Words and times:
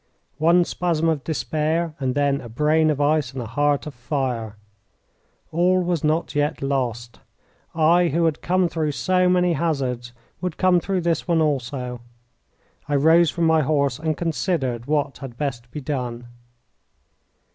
One 0.39 0.65
spasm 0.65 1.07
of 1.09 1.23
despair, 1.23 1.93
and 1.99 2.15
then 2.15 2.41
a 2.41 2.49
brain 2.49 2.89
of 2.89 2.99
ice 2.99 3.33
and 3.33 3.39
a 3.39 3.45
heart 3.45 3.85
of 3.85 3.93
fire. 3.93 4.57
All 5.51 5.83
was 5.83 6.03
not 6.03 6.33
yet 6.33 6.63
lost. 6.63 7.19
I 7.75 8.07
who 8.07 8.25
had 8.25 8.41
come 8.41 8.67
through 8.67 8.93
so 8.93 9.29
many 9.29 9.53
hazards 9.53 10.11
would 10.41 10.57
come 10.57 10.79
through 10.79 11.01
this 11.01 11.27
one 11.27 11.39
also. 11.39 12.01
I 12.89 12.95
rose 12.95 13.29
from 13.29 13.45
my 13.45 13.61
horse 13.61 13.99
and 13.99 14.17
considered 14.17 14.87
what 14.87 15.19
had 15.19 15.37
best 15.37 15.69
be 15.69 15.81
done. 15.81 16.25